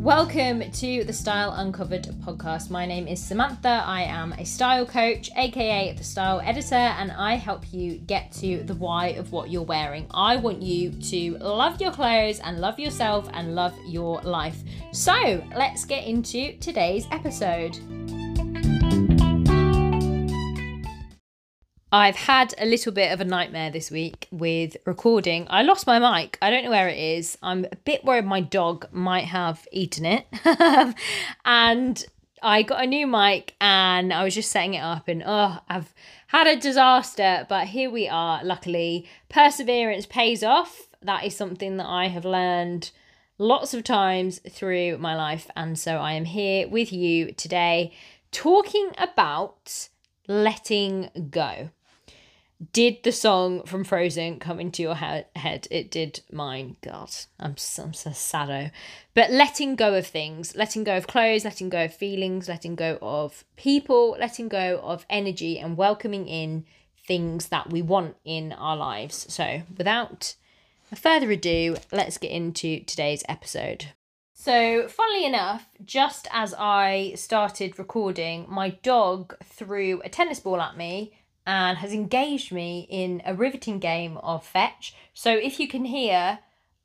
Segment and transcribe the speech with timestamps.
[0.00, 2.70] Welcome to the Style Uncovered podcast.
[2.70, 3.82] My name is Samantha.
[3.84, 8.62] I am a style coach, aka the style editor, and I help you get to
[8.62, 10.06] the why of what you're wearing.
[10.12, 14.56] I want you to love your clothes and love yourself and love your life.
[14.94, 17.78] So let's get into today's episode.
[21.92, 25.48] I've had a little bit of a nightmare this week with recording.
[25.50, 26.38] I lost my mic.
[26.40, 27.36] I don't know where it is.
[27.42, 30.24] I'm a bit worried my dog might have eaten it.
[31.44, 32.06] and
[32.44, 35.92] I got a new mic and I was just setting it up and oh, I've
[36.28, 38.44] had a disaster, but here we are.
[38.44, 40.86] Luckily, perseverance pays off.
[41.02, 42.92] That is something that I have learned
[43.36, 47.92] lots of times through my life and so I am here with you today
[48.30, 49.88] talking about
[50.28, 51.70] letting go
[52.72, 55.66] did the song from Frozen come into your he- head?
[55.70, 56.76] It did mine.
[56.82, 58.70] God, I'm so, I'm so.
[59.14, 62.98] But letting go of things, letting go of clothes, letting go of feelings, letting go
[63.00, 66.66] of people, letting go of energy, and welcoming in
[67.06, 69.32] things that we want in our lives.
[69.32, 70.34] So, without
[70.94, 73.86] further ado, let's get into today's episode.
[74.34, 80.76] So, funnily enough, just as I started recording, my dog threw a tennis ball at
[80.76, 81.12] me
[81.46, 84.94] and has engaged me in a riveting game of fetch.
[85.14, 86.40] So if you can hear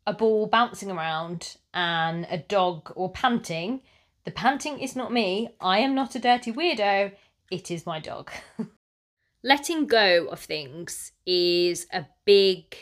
[0.08, 3.82] a ball bouncing around and a dog or panting,
[4.24, 5.50] the panting is not me.
[5.60, 7.12] I am not a dirty weirdo.
[7.52, 8.32] It is my dog.
[9.44, 12.76] Letting go of things is a big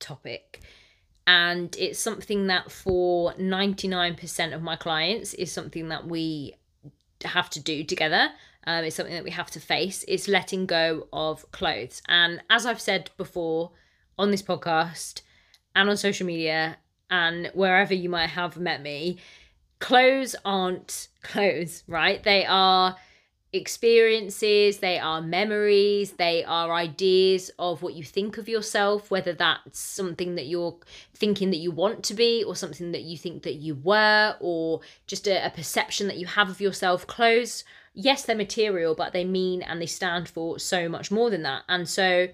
[0.00, 0.60] topic.
[1.26, 6.56] And it's something that for 99% of my clients is something that we
[7.24, 8.30] have to do together
[8.68, 12.66] um, it's something that we have to face is letting go of clothes and as
[12.66, 13.72] i've said before
[14.18, 15.22] on this podcast
[15.74, 16.76] and on social media
[17.10, 19.16] and wherever you might have met me
[19.80, 22.94] clothes aren't clothes right they are
[23.52, 29.78] experiences, they are memories, they are ideas of what you think of yourself, whether that's
[29.78, 30.76] something that you're
[31.14, 34.80] thinking that you want to be, or something that you think that you were, or
[35.06, 37.06] just a, a perception that you have of yourself.
[37.06, 37.64] Clothes
[37.94, 41.62] yes, they're material, but they mean and they stand for so much more than that.
[41.68, 42.28] And so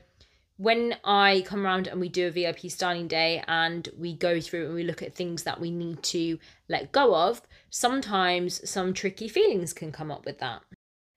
[0.56, 4.66] when I come around and we do a VIP styling day and we go through
[4.66, 6.38] and we look at things that we need to
[6.68, 10.62] let go of, sometimes some tricky feelings can come up with that.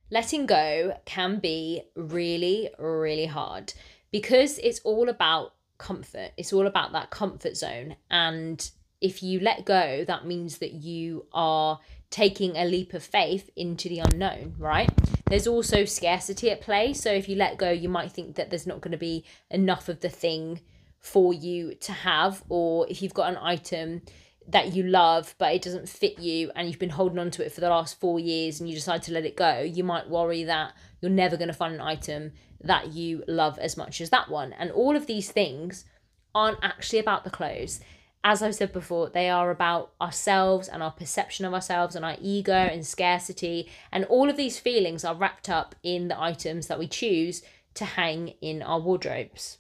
[0.10, 3.74] Letting go can be really, really hard
[4.12, 6.32] because it's all about comfort.
[6.38, 7.96] It's all about that comfort zone.
[8.10, 8.70] And
[9.02, 13.90] if you let go, that means that you are taking a leap of faith into
[13.90, 14.90] the unknown, right?
[15.30, 16.94] There's also scarcity at play.
[16.94, 19.90] So if you let go, you might think that there's not going to be enough
[19.90, 20.62] of the thing
[21.00, 24.02] for you to have, or if you've got an item
[24.50, 27.52] that you love but it doesn't fit you and you've been holding on to it
[27.52, 30.44] for the last four years and you decide to let it go, you might worry
[30.46, 32.32] that you're never going to find an item
[32.62, 34.54] that you love as much as that one.
[34.54, 35.86] And all of these things
[36.34, 37.82] aren't actually about the clothes
[38.24, 42.18] as I've said before, they are about ourselves and our perception of ourselves and our
[42.22, 43.70] ego and scarcity.
[43.92, 47.42] And all of these feelings are wrapped up in the items that we choose
[47.76, 49.60] to hang in our wardrobes.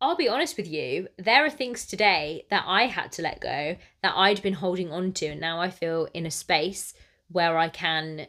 [0.00, 3.76] I'll be honest with you, there are things today that I had to let go
[4.02, 5.26] that I'd been holding on to.
[5.26, 6.94] And now I feel in a space
[7.28, 8.26] where I can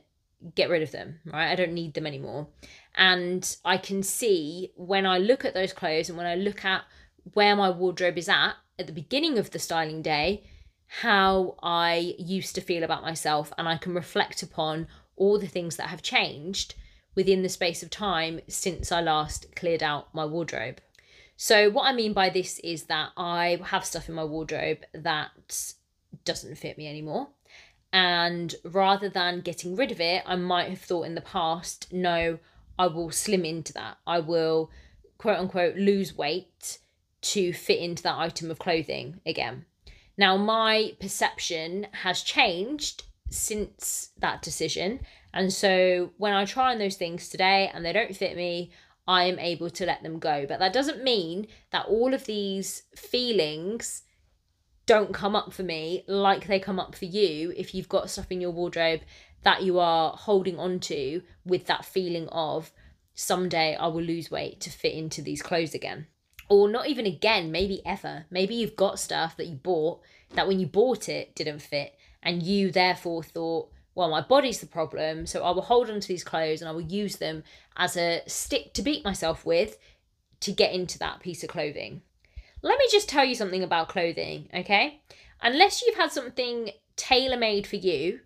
[0.55, 1.51] get rid of them, right?
[1.51, 2.47] I don't need them anymore.
[2.95, 6.83] And I can see when I look at those clothes and when I look at
[7.33, 10.43] where my wardrobe is at at the beginning of the styling day
[10.87, 15.75] how I used to feel about myself, and I can reflect upon all the things
[15.75, 16.75] that have changed
[17.13, 20.79] within the space of time since I last cleared out my wardrobe.
[21.35, 25.73] So, what I mean by this is that I have stuff in my wardrobe that
[26.23, 27.29] doesn't fit me anymore.
[27.91, 32.39] And rather than getting rid of it, I might have thought in the past, no,
[32.77, 33.97] I will slim into that.
[34.05, 34.71] I will,
[35.17, 36.79] quote unquote, lose weight
[37.33, 39.65] to fit into that item of clothing again.
[40.17, 45.01] Now, my perception has changed since that decision.
[45.33, 48.71] And so when I try on those things today and they don't fit me,
[49.07, 50.45] I am able to let them go.
[50.47, 54.03] But that doesn't mean that all of these feelings
[54.85, 58.31] don't come up for me like they come up for you if you've got stuff
[58.31, 59.01] in your wardrobe
[59.43, 62.71] that you are holding on to with that feeling of
[63.13, 66.07] someday I will lose weight to fit into these clothes again
[66.49, 68.25] or not even again, maybe ever.
[68.29, 70.01] Maybe you've got stuff that you bought
[70.33, 74.67] that when you bought it didn't fit, and you therefore thought, well, my body's the
[74.67, 77.43] problem, so I will hold on to these clothes and I will use them
[77.77, 79.77] as a stick to beat myself with
[80.41, 82.01] to get into that piece of clothing.
[82.61, 85.01] Let me just tell you something about clothing, okay?
[85.41, 88.21] unless you've had something tailor made for you,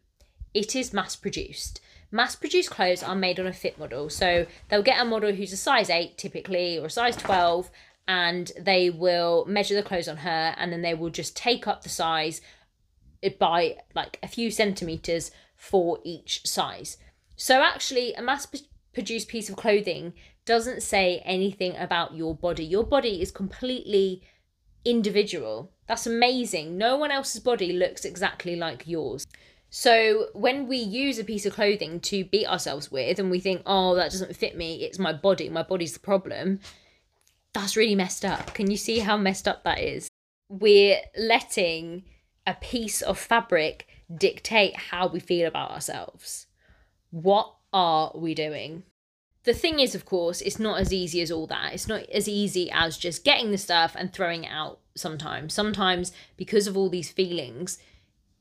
[0.53, 1.81] it is mass produced.
[2.11, 4.09] Mass produced clothes are made on a fit model.
[4.09, 7.71] So they'll get a model who's a size 8 typically or a size 12
[8.11, 11.81] and they will measure the clothes on her and then they will just take up
[11.81, 12.41] the size
[13.39, 16.97] by like a few centimeters for each size.
[17.37, 18.45] So actually a mass
[18.91, 20.11] produced piece of clothing
[20.43, 22.65] doesn't say anything about your body.
[22.65, 24.23] Your body is completely
[24.83, 25.71] individual.
[25.87, 26.77] That's amazing.
[26.77, 29.25] No one else's body looks exactly like yours.
[29.69, 33.61] So when we use a piece of clothing to beat ourselves with and we think,
[33.65, 36.59] oh, that doesn't fit me, it's my body, my body's the problem,
[37.53, 38.53] that's really messed up.
[38.53, 40.07] Can you see how messed up that is?
[40.49, 42.03] We're letting
[42.45, 46.47] a piece of fabric dictate how we feel about ourselves.
[47.11, 48.83] What are we doing?
[49.43, 51.73] The thing is, of course, it's not as easy as all that.
[51.73, 55.53] It's not as easy as just getting the stuff and throwing it out sometimes.
[55.53, 57.79] Sometimes, because of all these feelings,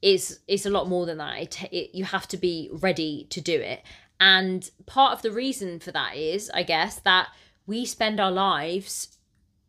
[0.03, 1.41] is it's a lot more than that.
[1.41, 3.83] It, it, you have to be ready to do it.
[4.19, 7.29] And part of the reason for that is, I guess, that
[7.71, 9.17] we spend our lives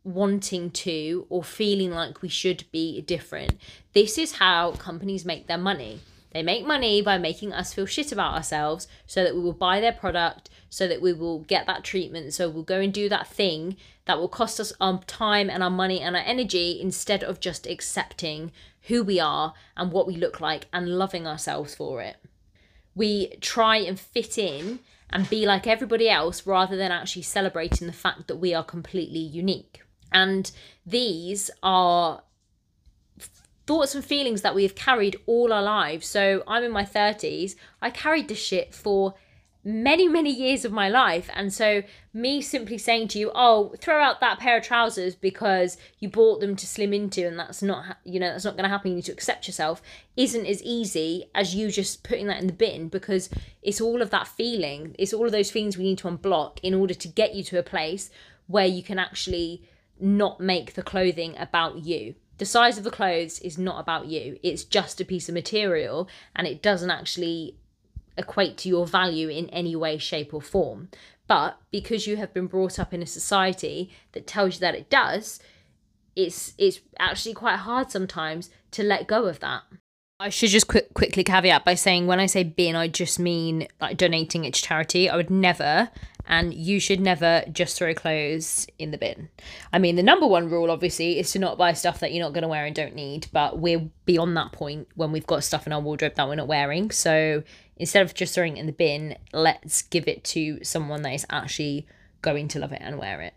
[0.03, 3.53] wanting to or feeling like we should be different.
[3.93, 5.99] This is how companies make their money.
[6.31, 9.79] They make money by making us feel shit about ourselves so that we will buy
[9.79, 13.27] their product, so that we will get that treatment, so we'll go and do that
[13.27, 17.39] thing that will cost us our time and our money and our energy instead of
[17.39, 18.51] just accepting
[18.87, 22.17] who we are and what we look like and loving ourselves for it.
[22.95, 24.79] We try and fit in
[25.13, 29.19] and be like everybody else rather than actually celebrating the fact that we are completely
[29.19, 29.81] unique.
[30.11, 30.51] And
[30.85, 32.23] these are
[33.65, 36.07] thoughts and feelings that we have carried all our lives.
[36.07, 37.55] So I'm in my 30s.
[37.81, 39.13] I carried this shit for
[39.63, 41.29] many, many years of my life.
[41.33, 45.77] And so, me simply saying to you, oh, throw out that pair of trousers because
[45.99, 48.69] you bought them to slim into and that's not, you know, that's not going to
[48.69, 48.91] happen.
[48.91, 49.81] You need to accept yourself,
[50.17, 53.29] isn't as easy as you just putting that in the bin because
[53.61, 54.95] it's all of that feeling.
[54.97, 57.59] It's all of those feelings we need to unblock in order to get you to
[57.59, 58.09] a place
[58.47, 59.63] where you can actually
[59.99, 62.15] not make the clothing about you.
[62.39, 64.39] The size of the clothes is not about you.
[64.41, 67.55] It's just a piece of material and it doesn't actually
[68.17, 70.89] equate to your value in any way, shape, or form.
[71.27, 74.89] But because you have been brought up in a society that tells you that it
[74.89, 75.39] does,
[76.15, 79.63] it's it's actually quite hard sometimes to let go of that.
[80.19, 83.67] I should just quick, quickly caveat by saying when I say bin, I just mean
[83.79, 85.09] like donating it to charity.
[85.09, 85.89] I would never
[86.31, 89.27] and you should never just throw clothes in the bin.
[89.73, 92.31] I mean, the number one rule, obviously, is to not buy stuff that you're not
[92.31, 95.67] going to wear and don't need, but we're beyond that point when we've got stuff
[95.67, 96.89] in our wardrobe that we're not wearing.
[96.89, 97.43] So
[97.75, 101.25] instead of just throwing it in the bin, let's give it to someone that is
[101.29, 101.85] actually
[102.21, 103.33] going to love it and wear it.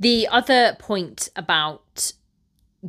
[0.00, 2.12] The other point about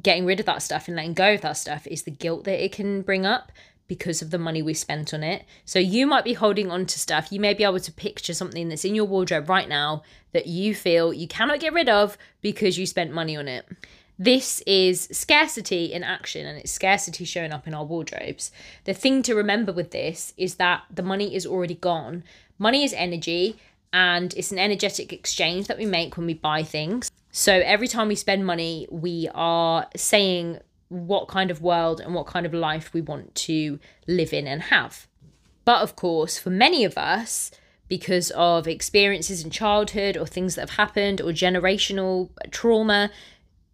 [0.01, 2.63] getting rid of that stuff and letting go of that stuff is the guilt that
[2.63, 3.51] it can bring up
[3.89, 5.43] because of the money we spent on it.
[5.65, 7.31] So you might be holding on to stuff.
[7.31, 10.73] You may be able to picture something that's in your wardrobe right now that you
[10.73, 13.65] feel you cannot get rid of because you spent money on it.
[14.17, 18.51] This is scarcity in action and it's scarcity showing up in our wardrobes.
[18.83, 22.23] The thing to remember with this is that the money is already gone.
[22.59, 23.57] Money is energy
[23.91, 27.09] and it's an energetic exchange that we make when we buy things.
[27.31, 30.59] So every time we spend money, we are saying
[30.89, 34.63] what kind of world and what kind of life we want to live in and
[34.63, 35.07] have.
[35.63, 37.51] But of course, for many of us,
[37.87, 43.11] because of experiences in childhood or things that have happened or generational trauma,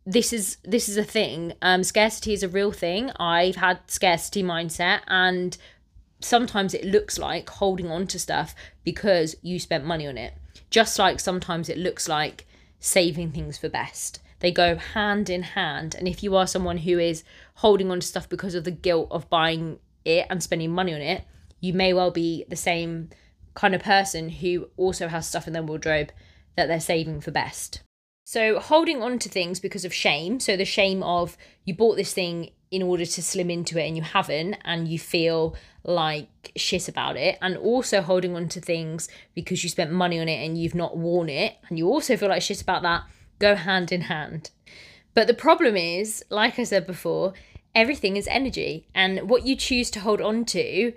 [0.05, 1.53] this is this is a thing.
[1.61, 3.11] Um, scarcity is a real thing.
[3.17, 5.57] I've had scarcity mindset, and
[6.19, 10.33] sometimes it looks like holding on to stuff because you spent money on it.
[10.69, 12.45] Just like sometimes it looks like
[12.79, 14.19] saving things for best.
[14.39, 15.95] They go hand in hand.
[15.95, 17.23] And if you are someone who is
[17.55, 21.01] holding on to stuff because of the guilt of buying it and spending money on
[21.01, 21.23] it,
[21.59, 23.09] you may well be the same
[23.53, 26.11] kind of person who also has stuff in their wardrobe
[26.55, 27.81] that they're saving for best.
[28.27, 32.11] So, holding on to things because of shame, so the shame of you bought this
[32.11, 36.89] thing in order to slim into it and you haven't, and you feel like shit
[36.89, 40.57] about it, and also holding on to things because you spent money on it and
[40.57, 43.03] you've not worn it, and you also feel like shit about that,
[43.39, 44.51] go hand in hand.
[45.13, 47.33] But the problem is, like I said before,
[47.73, 50.93] everything is energy, and what you choose to hold on to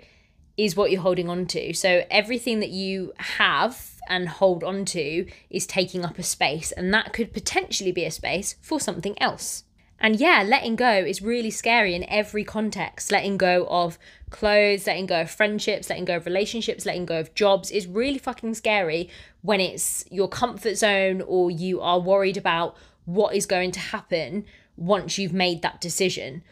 [0.57, 1.73] is what you're holding on to.
[1.73, 6.93] So everything that you have and hold on to is taking up a space, and
[6.93, 9.63] that could potentially be a space for something else.
[9.99, 13.11] And yeah, letting go is really scary in every context.
[13.11, 17.33] Letting go of clothes, letting go of friendships, letting go of relationships, letting go of
[17.33, 19.09] jobs is really fucking scary
[19.41, 24.45] when it's your comfort zone or you are worried about what is going to happen
[24.77, 26.43] once you've made that decision.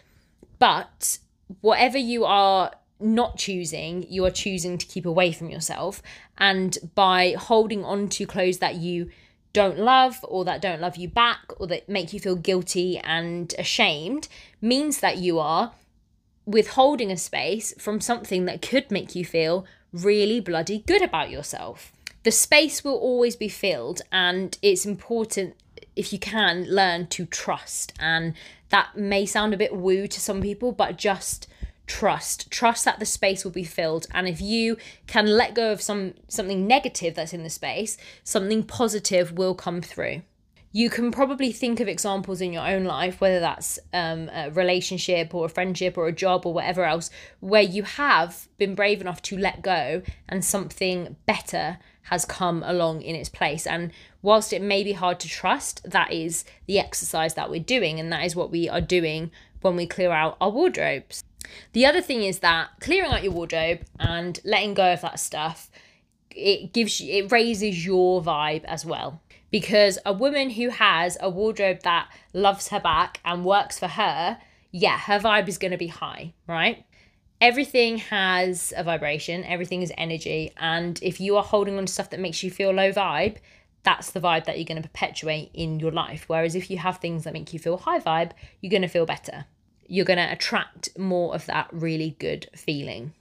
[0.60, 1.20] But
[1.62, 6.02] whatever you are not choosing, you are choosing to keep away from yourself.
[6.38, 9.10] And by holding on to clothes that you
[9.54, 13.54] don't love or that don't love you back or that make you feel guilty and
[13.58, 14.28] ashamed
[14.62, 15.74] means that you are
[16.46, 21.92] withholding a space from something that could make you feel really bloody good about yourself.
[22.24, 25.56] The space will always be filled, and it's important
[25.96, 27.94] if you can learn to trust.
[28.00, 28.34] And
[28.70, 31.48] that may sound a bit woo to some people, but just
[31.88, 34.06] trust trust that the space will be filled.
[34.14, 34.78] And if you
[35.08, 39.82] can let go of some something negative that's in the space something positive will come
[39.82, 40.22] through.
[40.74, 45.34] You can probably think of examples in your own life whether that's um, a relationship
[45.34, 49.22] or a friendship or a job or whatever else where you have been brave enough
[49.24, 53.66] to let go and something better has come along in its place.
[53.68, 53.92] And
[54.22, 58.00] whilst it may be hard to trust that is the exercise that we're doing.
[58.00, 61.24] And that is what we are doing when we clear out our wardrobes
[61.74, 65.70] the other thing is that clearing out your wardrobe and letting go of that stuff,
[66.32, 69.22] it gives you, it raises your vibe as well.
[69.50, 74.40] Because a woman who has a wardrobe that loves her back and works for her,
[74.72, 76.86] yeah, her vibe is going to be high, right?
[77.40, 80.52] Everything has a vibration, everything is energy.
[80.58, 83.38] And if you are holding on to stuff that makes you feel low vibe,
[83.84, 86.26] that's the vibe that you're going to perpetuate in your life.
[86.28, 89.06] Whereas if you have things that make you feel high vibe, you're going to feel
[89.06, 89.46] better
[89.88, 93.14] you're going to attract more of that really good feeling.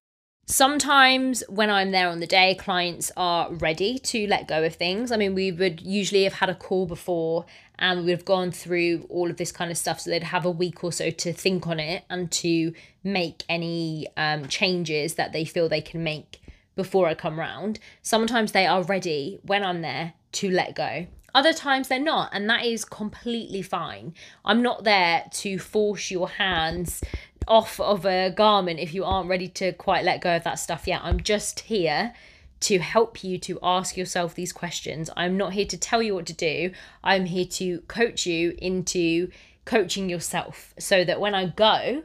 [0.48, 5.10] Sometimes when I'm there on the day, clients are ready to let go of things.
[5.10, 7.46] I mean, we would usually have had a call before
[7.80, 10.00] and we would have gone through all of this kind of stuff.
[10.00, 14.06] So they'd have a week or so to think on it and to make any
[14.16, 16.40] um, changes that they feel they can make
[16.76, 17.80] before I come round.
[18.02, 21.08] Sometimes they are ready when I'm there to let go.
[21.36, 24.14] Other times they're not, and that is completely fine.
[24.42, 27.02] I'm not there to force your hands
[27.46, 30.86] off of a garment if you aren't ready to quite let go of that stuff
[30.86, 31.02] yet.
[31.04, 32.14] I'm just here
[32.60, 35.10] to help you to ask yourself these questions.
[35.14, 36.70] I'm not here to tell you what to do.
[37.04, 39.30] I'm here to coach you into
[39.66, 42.04] coaching yourself so that when I go,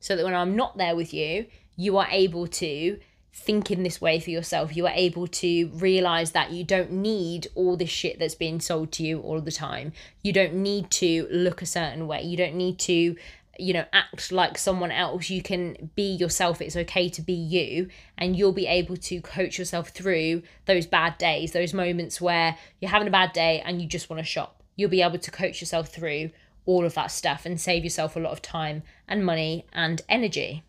[0.00, 1.46] so that when I'm not there with you,
[1.76, 2.98] you are able to
[3.34, 4.76] think in this way for yourself.
[4.76, 8.92] You are able to realize that you don't need all this shit that's being sold
[8.92, 9.92] to you all the time.
[10.22, 12.22] You don't need to look a certain way.
[12.22, 13.16] You don't need to,
[13.58, 15.30] you know, act like someone else.
[15.30, 16.60] You can be yourself.
[16.60, 17.88] It's okay to be you.
[18.18, 22.90] And you'll be able to coach yourself through those bad days, those moments where you're
[22.90, 24.62] having a bad day and you just want to shop.
[24.76, 26.30] You'll be able to coach yourself through
[26.66, 30.64] all of that stuff and save yourself a lot of time and money and energy.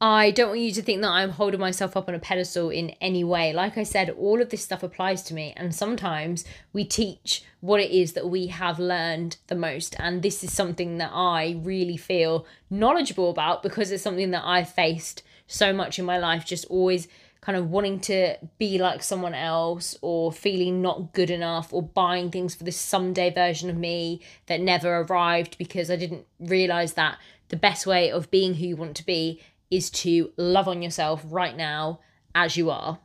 [0.00, 2.90] I don't want you to think that I'm holding myself up on a pedestal in
[3.00, 3.52] any way.
[3.52, 7.80] Like I said, all of this stuff applies to me, and sometimes we teach what
[7.80, 9.96] it is that we have learned the most.
[9.98, 14.68] And this is something that I really feel knowledgeable about because it's something that I've
[14.68, 17.08] faced so much in my life, just always
[17.40, 22.30] kind of wanting to be like someone else or feeling not good enough or buying
[22.30, 27.18] things for this someday version of me that never arrived because I didn't realize that
[27.48, 31.22] the best way of being who you want to be is to love on yourself
[31.26, 32.00] right now
[32.34, 32.98] as you are.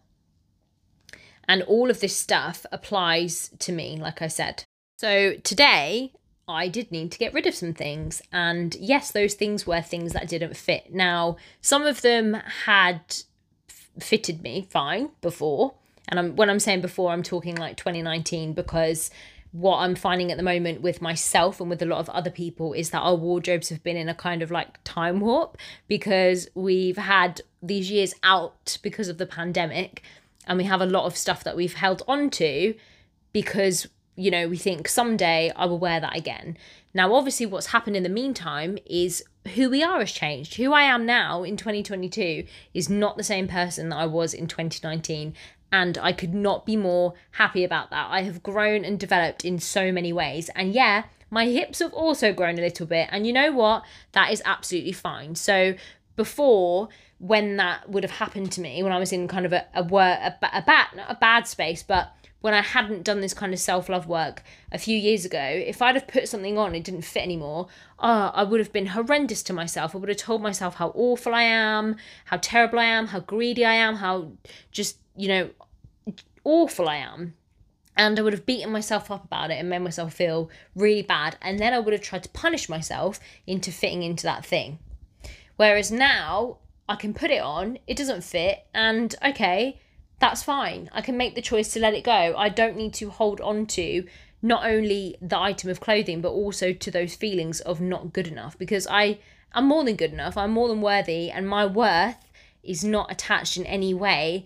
[1.48, 4.64] And all of this stuff applies to me, like I said.
[4.98, 6.14] So today,
[6.48, 8.22] I did need to get rid of some things.
[8.32, 10.94] And yes, those things were things that didn't fit.
[10.94, 13.02] Now, some of them had
[14.00, 15.74] fitted me fine before.
[16.10, 19.10] And I'm, when I'm saying before, I'm talking like 2019 because
[19.54, 22.74] what I'm finding at the moment with myself and with a lot of other people
[22.74, 25.58] is that our wardrobes have been in a kind of like time warp
[25.88, 30.02] because we've had these years out because of the pandemic
[30.48, 32.74] and we have a lot of stuff that we've held on to
[33.32, 36.58] because you know we think someday I will wear that again.
[36.96, 40.56] Now obviously what's happened in the meantime is who we are has changed.
[40.56, 44.48] Who I am now in 2022 is not the same person that I was in
[44.48, 45.36] 2019
[45.74, 48.08] and I could not be more happy about that.
[48.12, 50.52] I have grown and developed in so many ways.
[50.56, 53.10] And yeah, my hips have also grown a little bit.
[53.12, 53.84] And you know what?
[54.12, 55.34] That is absolutely fine.
[55.34, 55.74] So
[56.16, 59.66] before, when that would have happened to me, when I was in kind of a,
[59.74, 63.52] a, a, a bad, not a bad space, but when I hadn't done this kind
[63.52, 66.84] of self love work a few years ago, if I'd have put something on, it
[66.84, 69.96] didn't fit anymore, oh, I would have been horrendous to myself.
[69.96, 73.66] I would have told myself how awful I am, how terrible I am, how greedy
[73.66, 74.34] I am, how
[74.72, 75.50] just, you know,
[76.44, 77.36] awful I am.
[77.96, 81.38] And I would have beaten myself up about it and made myself feel really bad.
[81.42, 84.80] And then I would have tried to punish myself into fitting into that thing.
[85.58, 86.58] Whereas now
[86.90, 89.80] I can put it on, it doesn't fit, and okay,
[90.20, 90.90] that's fine.
[90.92, 92.36] I can make the choice to let it go.
[92.36, 94.06] I don't need to hold on to
[94.42, 98.58] not only the item of clothing, but also to those feelings of not good enough.
[98.58, 99.20] Because I
[99.54, 102.18] am more than good enough, I'm more than worthy, and my worth
[102.64, 104.46] is not attached in any way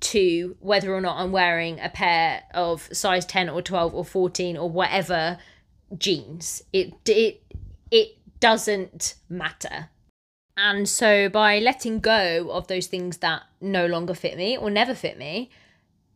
[0.00, 4.56] to whether or not I'm wearing a pair of size 10 or 12 or 14
[4.56, 5.38] or whatever
[5.96, 6.62] jeans.
[6.72, 7.42] It it
[7.90, 9.88] it doesn't matter.
[10.56, 14.94] And so by letting go of those things that no longer fit me or never
[14.94, 15.50] fit me,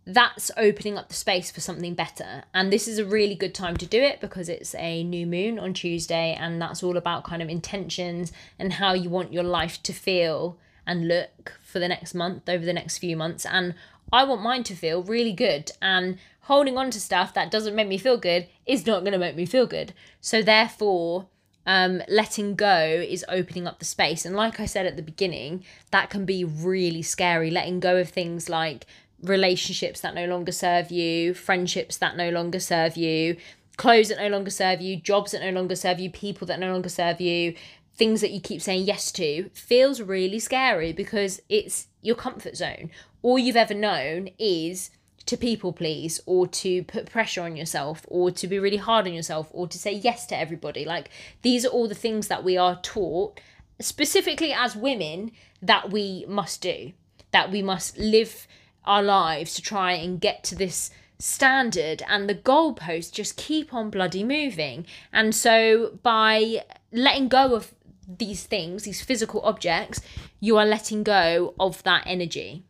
[0.04, 2.42] that's opening up the space for something better.
[2.52, 5.60] And this is a really good time to do it because it's a new moon
[5.60, 9.80] on Tuesday and that's all about kind of intentions and how you want your life
[9.84, 13.46] to feel and look for the next month, over the next few months.
[13.46, 13.74] And
[14.12, 15.72] I want mine to feel really good.
[15.80, 19.18] And holding on to stuff that doesn't make me feel good is not going to
[19.18, 19.94] make me feel good.
[20.20, 21.28] So, therefore,
[21.66, 24.24] um, letting go is opening up the space.
[24.24, 27.50] And like I said at the beginning, that can be really scary.
[27.50, 28.86] Letting go of things like
[29.22, 33.36] relationships that no longer serve you, friendships that no longer serve you,
[33.76, 36.72] clothes that no longer serve you, jobs that no longer serve you, people that no
[36.72, 37.54] longer serve you,
[37.94, 42.90] things that you keep saying yes to feels really scary because it's your comfort zone.
[43.22, 44.90] All you've ever known is
[45.26, 49.14] to people please or to put pressure on yourself or to be really hard on
[49.14, 50.84] yourself or to say yes to everybody.
[50.84, 51.10] Like
[51.42, 53.40] these are all the things that we are taught
[53.80, 56.92] specifically as women that we must do.
[57.30, 58.46] That we must live
[58.84, 63.90] our lives to try and get to this standard and the goalposts just keep on
[63.90, 64.84] bloody moving.
[65.12, 67.72] And so by letting go of
[68.18, 70.00] these things, these physical objects,
[70.40, 72.64] you are letting go of that energy.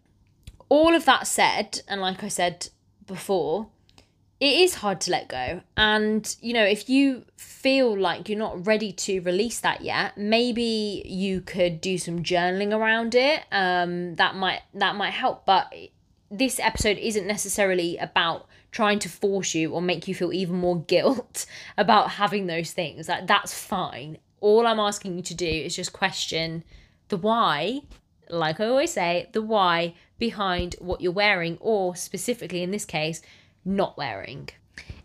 [0.68, 2.68] All of that said, and like I said
[3.06, 3.68] before,
[4.40, 5.60] it is hard to let go.
[5.76, 11.02] And, you know, if you feel like you're not ready to release that yet, maybe
[11.06, 13.44] you could do some journaling around it.
[13.52, 15.46] Um, that might that might help.
[15.46, 15.72] But
[16.28, 20.80] this episode isn't necessarily about trying to force you or make you feel even more
[20.88, 21.46] guilt
[21.78, 23.08] about having those things.
[23.08, 26.64] Like that's fine all I'm asking you to do is just question
[27.08, 27.80] the why,
[28.28, 33.22] like I always say, the why behind what you're wearing, or specifically in this case,
[33.64, 34.50] not wearing.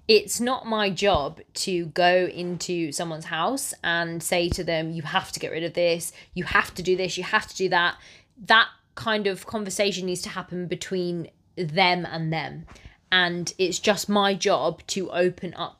[0.07, 5.31] It's not my job to go into someone's house and say to them, you have
[5.33, 7.97] to get rid of this, you have to do this, you have to do that.
[8.45, 12.65] That kind of conversation needs to happen between them and them.
[13.11, 15.76] And it's just my job to open up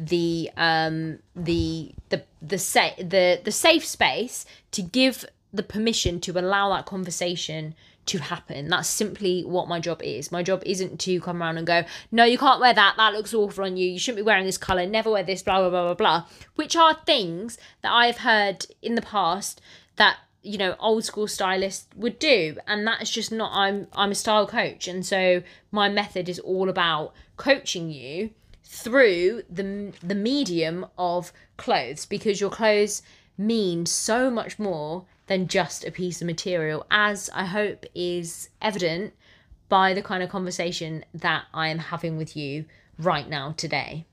[0.00, 6.38] the um the the the sa- the the safe space to give the permission to
[6.38, 7.74] allow that conversation
[8.06, 8.68] to happen.
[8.68, 10.32] That's simply what my job is.
[10.32, 12.94] My job isn't to come around and go, no, you can't wear that.
[12.96, 13.88] That looks awful on you.
[13.88, 14.86] You shouldn't be wearing this color.
[14.86, 15.42] Never wear this.
[15.42, 16.26] Blah blah blah blah blah.
[16.54, 19.60] Which are things that I've heard in the past
[19.96, 24.14] that you know old school stylists would do and that's just not i'm i'm a
[24.14, 28.30] style coach and so my method is all about coaching you
[28.72, 33.02] through the the medium of clothes because your clothes
[33.36, 39.12] mean so much more than just a piece of material as I hope is evident
[39.68, 42.64] by the kind of conversation that I am having with you
[42.96, 44.06] right now today.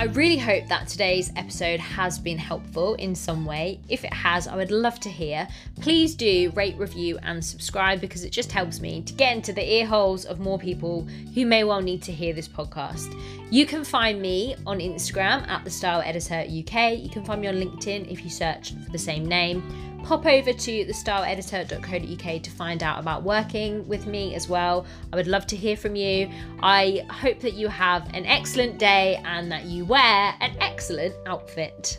[0.00, 3.80] I really hope that today's episode has been helpful in some way.
[3.90, 5.46] If it has, I would love to hear.
[5.82, 9.62] Please do rate, review, and subscribe because it just helps me to get into the
[9.62, 11.02] ear holes of more people
[11.34, 13.14] who may well need to hear this podcast.
[13.50, 16.98] You can find me on Instagram at the Style Editor UK.
[16.98, 19.62] You can find me on LinkedIn if you search for the same name
[20.04, 24.86] pop over to thestyleeditor.co.uk to find out about working with me as well.
[25.12, 26.30] I would love to hear from you.
[26.62, 31.98] I hope that you have an excellent day and that you wear an excellent outfit.